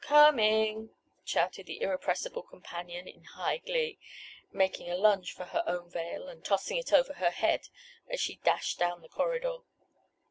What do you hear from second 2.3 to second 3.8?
companion in high